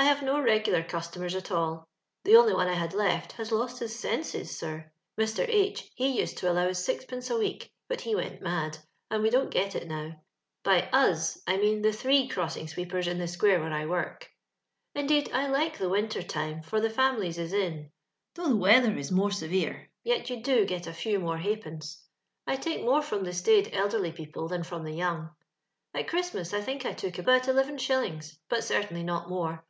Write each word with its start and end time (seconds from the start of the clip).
I 0.00 0.04
have 0.04 0.22
no 0.22 0.40
regular 0.40 0.84
customers 0.84 1.34
at 1.34 1.50
all; 1.50 1.88
the 2.22 2.36
only 2.36 2.54
one 2.54 2.68
I 2.68 2.76
liad 2.76 2.94
left 2.94 3.32
has 3.32 3.50
lost 3.50 3.80
his 3.80 3.98
senses, 3.98 4.56
sir. 4.56 4.92
Mr. 5.18 5.44
H, 5.48 5.90
he 5.96 6.20
used 6.20 6.38
to 6.38 6.48
allow 6.48 6.68
us 6.68 6.84
sixpence 6.84 7.30
a 7.30 7.36
week; 7.36 7.72
but 7.88 8.02
he 8.02 8.14
went 8.14 8.40
mad, 8.40 8.78
and 9.10 9.24
we 9.24 9.30
don't 9.30 9.50
got 9.52 9.74
it 9.74 9.88
now. 9.88 10.22
Hy 10.64 10.82
us, 10.92 11.42
I 11.48 11.56
mean 11.56 11.82
the 11.82 11.92
throe 11.92 12.28
crossing 12.30 12.68
sweepers 12.68 13.08
in 13.08 13.18
the 13.18 13.26
square 13.26 13.58
where 13.58 13.72
I 13.72 13.86
work. 13.86 14.30
••* 15.00 15.00
Indeed, 15.00 15.30
I 15.32 15.48
like 15.48 15.78
the 15.78 15.88
wintertime, 15.88 16.62
for 16.62 16.80
the 16.80 16.90
families 16.90 17.36
is 17.36 17.52
in. 17.52 17.90
Though 18.36 18.50
the 18.50 18.56
weather 18.56 18.96
is 18.96 19.10
more 19.10 19.32
severe, 19.32 19.90
yet 20.04 20.30
you 20.30 20.40
do 20.44 20.64
get 20.64 20.86
a 20.86 20.92
few 20.94 21.18
more 21.18 21.38
ha'pence. 21.38 22.04
I 22.46 22.54
take 22.54 22.82
more 22.84 23.02
from 23.02 23.24
the 23.24 23.32
staid 23.32 23.70
elderly 23.72 24.12
people 24.12 24.46
than 24.46 24.62
from 24.62 24.84
the 24.84 24.94
young. 24.94 25.30
At 25.92 26.06
Christmas, 26.06 26.54
I 26.54 26.60
think 26.60 26.86
I 26.86 26.92
took 26.92 27.18
about 27.18 27.48
eleven 27.48 27.78
shillinp^s, 27.78 28.36
but 28.48 28.62
certainly 28.62 29.02
not 29.02 29.28
more. 29.28 29.64